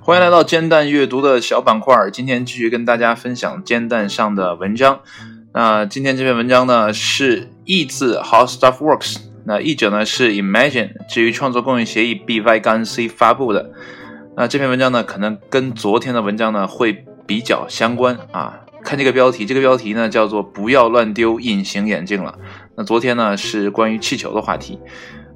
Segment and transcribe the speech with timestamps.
[0.00, 5.00] 欢迎来到煎蛋阅读的小板块儿，今天继续跟大家分享煎蛋上的文章。
[5.52, 13.72] 那今天这篇文章呢是译自 How Stuff Works，那译者呢是 Imagine，至于创作共用协议 BY 杠 C 发布的。
[14.36, 18.60] 那这篇文章呢可能跟昨天的文章呢会比较相关啊。
[18.84, 22.38] 看这个标题，这个标题呢叫做“不要乱丢隐形眼镜了”。
[22.76, 24.78] 那昨天呢是关于气球的话题。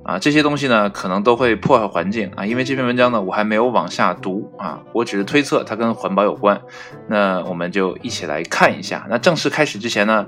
[0.05, 2.45] 啊，这些东西呢，可能都会破坏环境啊。
[2.45, 6.61] 因为这篇文章呢，我还没有往下读啊，我只是推测它跟环保有关。
[7.09, 9.07] 那我们就一起来看一下。
[9.09, 10.27] 那正式开始之前呢，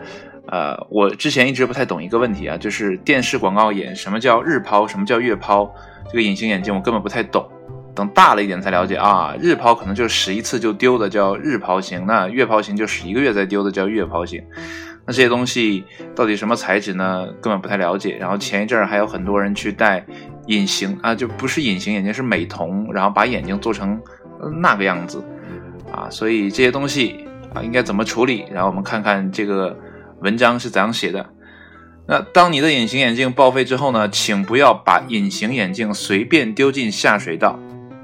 [0.49, 5.71] 呃，我之前一直不太懂一个问题啊，就是电视广告演什么叫日抛，什么叫月抛？
[6.07, 7.47] 这个隐形眼镜我根本不太懂。
[7.95, 14.43] 等大了一点才了解啊，日抛可能就使一次就丢的叫日抛型，那月抛型就使一个月再丢的叫月抛型。
[15.07, 15.85] 那这些东西
[16.15, 17.27] 到底什么材质呢？
[17.41, 18.17] 根本不太了解。
[18.19, 20.05] 然后前一阵儿还有很多人去戴
[20.47, 24.01] 隐形啊，就不是隐形眼镜，是美瞳，然后把眼睛做成
[24.61, 25.25] 那个样子
[25.93, 26.09] 啊。
[26.11, 28.45] 所以这些东西啊，应该怎么处理？
[28.51, 29.79] 然后我们看看这个
[30.23, 31.25] 文章是怎样写的。
[32.09, 37.59] 那当你的隐形眼镜报废之后呢，请不要把隐形眼镜随便丢进下水道，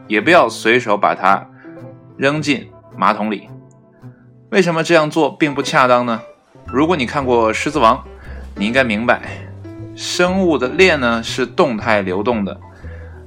[0.08, 1.48] 也不要随手把它
[2.16, 3.48] 扔进马桶里。
[4.50, 6.20] 为什么这样做并不恰当呢？
[6.72, 7.94] 如果你看过《狮子王》，
[8.56, 9.20] 你应该明白，
[9.94, 12.58] 生物的链呢是动态流动的，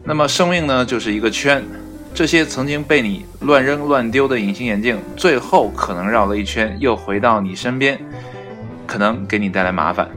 [0.04, 1.64] 那么生命呢就是一个圈。
[2.12, 8.00] 这些曾经被你乱扔乱丢的隐形眼镜，最后可能绕了一圈又回到你身边，
[8.88, 10.10] 可能给你带来麻烦。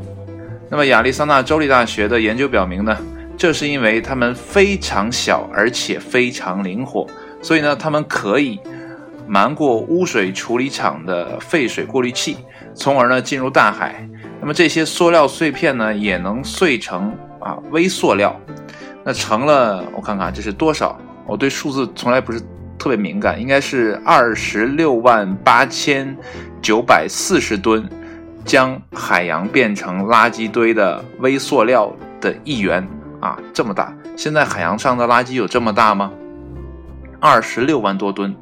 [0.71, 2.97] 那么亚利桑那州立大学的研究表明呢，
[3.37, 7.07] 这是因为它们非常小而且非常灵活，
[7.43, 8.59] 所以呢它们可以
[9.29, 12.39] 瞒过污水处理厂的废水过滤器。
[12.75, 14.09] 从而呢进入大海，
[14.41, 18.35] 那么这些塑料碎片呢也能碎成啊微塑料，
[19.05, 20.99] 那成了我看看这是多少？
[21.27, 22.41] 我对数字从来不是
[22.79, 26.17] 特别敏感，应该是二十六万八千
[26.63, 27.89] 九百四十吨，
[28.45, 32.87] 将海洋变成垃圾堆的微塑料的一员
[33.21, 33.93] 啊，这么大！
[34.17, 36.13] 现在海洋上的垃圾有这么大吗？
[37.21, 38.35] 二十六万多吨，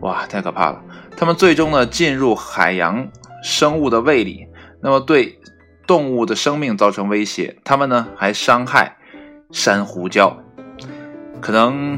[0.00, 0.82] 哇，太可怕了！
[1.16, 3.08] 它们最终呢进入海洋。
[3.42, 4.48] 生物的胃里，
[4.82, 5.38] 那么对
[5.86, 7.56] 动物的生命造成威胁。
[7.62, 8.96] 它们呢还伤害
[9.52, 10.34] 珊瑚礁，
[11.40, 11.96] 可能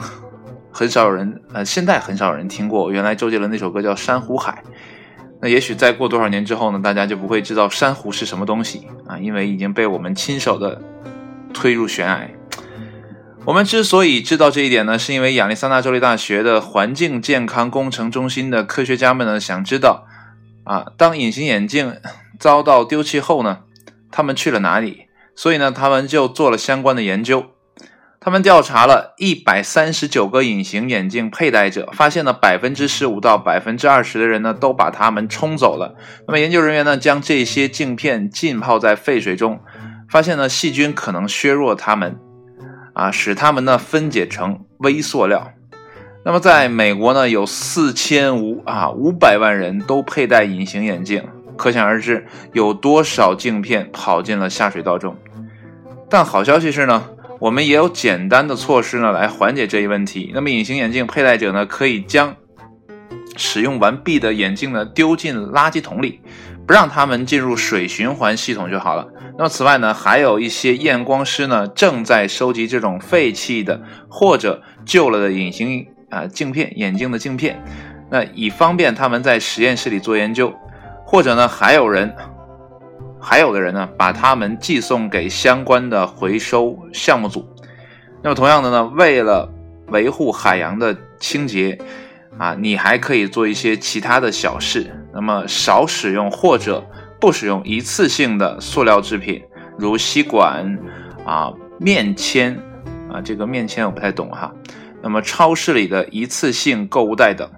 [0.70, 2.92] 很少有人呃，现在很少有人听过。
[2.92, 4.62] 原来周杰伦那首歌叫《珊瑚海》，
[5.40, 10.82] 那也许再过多少年之后呢，大家就不会知道珊瑚是什么东西啊，因为已经被我们亲手的
[11.54, 12.28] 推入悬崖。
[13.44, 20.06] 我们之所以知道这一点呢，是因为亚利桑那州立大学的环境健康工程中心的科学家们呢想知道。
[20.64, 21.96] 啊，当隐形眼镜
[22.38, 23.60] 遭到丢弃后呢，
[24.10, 25.06] 他们去了哪里？
[25.34, 27.46] 所以呢，他们就做了相关的研究。
[28.20, 35.94] 他们调查了一百三十九个隐形眼镜佩戴者，发现了百分之十五到百分之二十的人呢，都把它们冲走了。
[36.26, 39.60] 那么研究人员呢，将这些镜片浸泡在沸水中，
[40.10, 42.18] 发现呢，细菌可能削弱它们，
[42.98, 45.52] 啊，使它们呢分解成微塑料。
[46.24, 51.24] 那么，在美国呢，有四千五啊五百万人都佩戴隐形眼镜，
[51.56, 55.16] 可想而知有多少镜片跑进了下水道中。
[56.10, 57.04] 但好消息是呢，
[57.38, 60.32] 我们也有简单的措施呢来缓解这一问题。
[60.34, 62.34] 那么，隐形眼镜佩戴者呢，可以将
[63.36, 66.20] 使用完毕的眼镜呢丢进垃圾桶里，
[66.68, 69.08] 不让它们进入水循环系统就好了。
[69.36, 75.88] 那么，此外呢，还有一些验光师呢正在收集这种废弃的或者旧了的隐形。
[76.10, 77.62] 啊，镜片眼镜的镜片，
[78.10, 80.50] 那以方便他们在实验室里做研究，
[81.04, 82.16] 或者呢，还有人，
[83.20, 87.46] 还有的人呢，把它们寄送给相关的回收项目组。
[88.22, 89.52] 那么同样的呢，为了
[89.88, 91.78] 维护海洋的清洁，
[92.38, 94.94] 啊，你还可以做一些其他的小事。
[95.12, 96.84] 那么少使用或者
[97.20, 99.42] 不使用一次性的塑料制品，
[99.76, 100.78] 如吸管
[101.24, 102.56] 啊、面签
[103.10, 104.52] 啊，这个面签我不太懂哈。
[105.02, 107.50] 那么超市里的一次性购物袋等，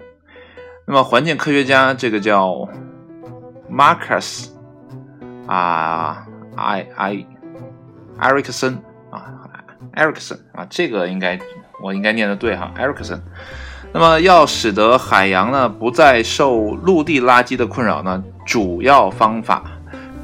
[0.87, 2.67] 那么环境科学家这个叫
[3.69, 4.49] Marcus
[5.45, 6.25] 啊
[6.55, 7.25] ，I I
[8.19, 8.77] Ericson
[9.11, 9.47] 啊
[9.93, 11.39] ，Ericson 啊，这个应该
[11.83, 13.21] 我应该念的对哈，Erickson。
[13.93, 19.63] 那么要使得海洋呢不再受陆地垃圾的困扰呢，主要方法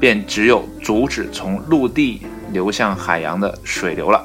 [0.00, 2.22] 便只有阻止从陆地
[2.52, 4.24] 流向海洋的水流了。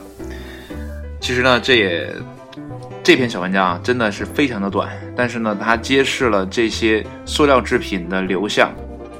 [1.19, 2.13] 其实呢，这也。
[3.05, 8.71] 这篇小文章啊，真的是非常的短，但是呢，它揭示了这些塑料制品的流向。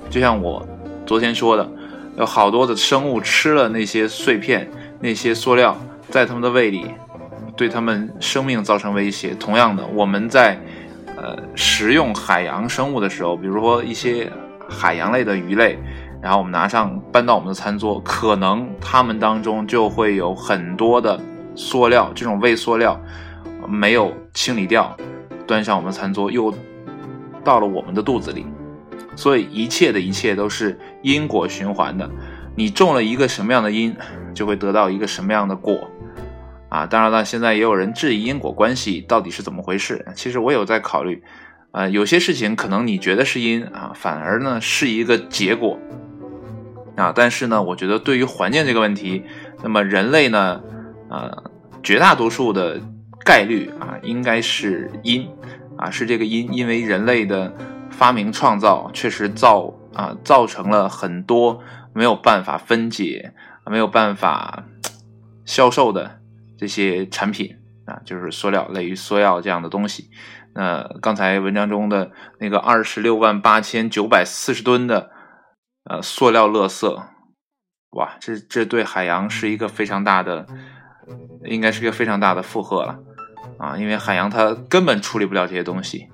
[0.10, 0.66] 就像我
[1.06, 1.70] 昨天说的，
[2.18, 4.72] 有好多的生物吃了那些碎片、
[5.02, 5.78] 那些塑料，
[6.10, 6.86] 在它们的胃里，
[7.56, 9.36] 对他们生命造成威胁。
[9.36, 10.60] 同样的，我们在
[11.16, 14.32] 呃食用海洋生物的时候，比如说一些
[14.68, 15.78] 海洋类的鱼类，
[16.22, 21.20] 然后我们拿上搬到我们的餐桌，可能它们当中就会有很多的
[21.56, 23.00] 塑料，这种胃塑料
[23.68, 24.96] 没有清理掉，
[25.46, 26.54] 端上我们餐桌又
[27.44, 28.46] 到了我们的肚子里。
[29.16, 32.10] 所以一切的一切都是因果循环的。
[32.56, 33.96] 你种了一个什么样的因，
[34.34, 35.88] 就会得到一个什么样的果，
[36.74, 40.04] 啊，当然了，现在也有人质疑因果关系到底是怎么回事。
[40.16, 41.24] 其实我有在考虑，
[41.70, 45.78] 啊，有些事情可能你觉得是因啊，反而呢是一个结果，
[46.96, 49.24] 啊，但是呢，我觉得对于环境这个问题，
[49.62, 50.60] 那么人类呢，
[51.12, 51.44] 呃，
[51.84, 52.82] 绝大多数的
[53.24, 55.30] 概率啊，应该是因，
[55.78, 57.54] 啊，是这个因，因为人类的
[57.92, 61.62] 发明创造确实造啊造成了很多。
[61.96, 63.34] 没有办法分解，
[63.68, 64.64] 没有办法
[65.46, 66.18] 销售的
[66.58, 67.56] 这些产品
[67.86, 70.10] 啊，就是塑料类于塑料这样的东西。
[70.56, 75.10] 那刚才文章中的那个二十六万八千九百四十吨的
[75.90, 77.04] 呃塑料垃圾，
[77.92, 80.46] 哇，这这对海洋是一个非常大的，
[81.46, 83.00] 应该是一个非常大的负荷了
[83.58, 86.08] 啊，因为海洋它根本处理不了这些东西。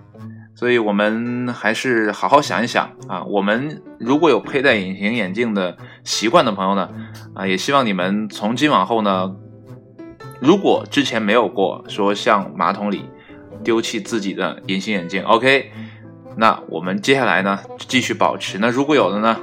[0.56, 3.24] 所以我们还是好好想一想啊！
[3.24, 6.90] 我们如果有佩戴隐形眼镜的习惯的朋友呢，
[7.34, 9.34] 啊，也希望你们从今往后呢，
[10.42, 13.06] 如果之前没有过说向马桶里
[13.64, 15.72] 丢弃自己的隐形眼镜，OK，
[16.38, 18.58] 那我们接下来呢继续保持。
[18.58, 19.40] 那如果有的呢，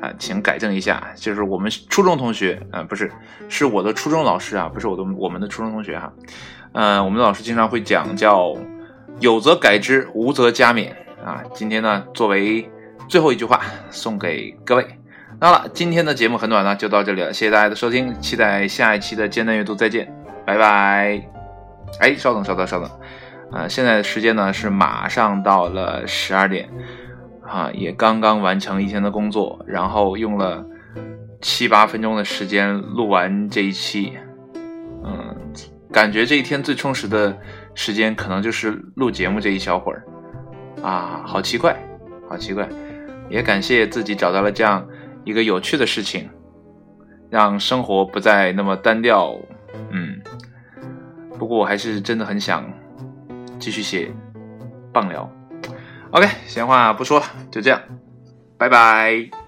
[0.00, 1.12] 啊，请改正一下。
[1.14, 3.10] 就是我们初中同学啊，不是，
[3.48, 6.12] 是我的初中老师啊，不是我的我们的初中同学哈。
[6.72, 8.56] 嗯，我们的老师经常会讲叫。
[9.18, 10.92] 有则改之，无则加勉
[11.22, 11.42] 啊！
[11.52, 12.66] 今天呢，作为
[13.06, 13.60] 最后一句话
[13.90, 14.86] 送给各位。
[15.38, 20.10] 那好了，今天的节目很短呢，就到这里了，谢谢大家的收听，期待下一期的艰难阅读，再见，
[20.50, 21.22] 拜拜。
[22.00, 22.90] 哎，稍等，稍等，稍等，
[23.52, 26.68] 呃，现在的时间呢是马上到了十二点
[27.46, 30.66] 啊，也刚刚完成一天的工作，然后用了
[31.40, 34.12] 七八分钟的时间录完这一期，
[35.04, 35.36] 嗯，
[35.92, 37.36] 感觉这一天最充实的。
[37.72, 40.04] 时间可能就是录节目这一小会儿，
[40.82, 41.74] 啊，好奇怪，
[42.28, 42.68] 好奇怪，
[43.28, 44.84] 也感谢自己找到了这样
[45.24, 46.28] 一个有趣的事情，
[47.30, 49.36] 让生活不再那么单调。
[49.92, 50.09] 嗯，
[51.40, 52.70] 不过我还是真的很想
[53.58, 54.12] 继续写
[54.92, 55.26] 棒聊。
[56.10, 57.80] OK，闲话不说了，就这样，
[58.58, 59.39] 拜拜。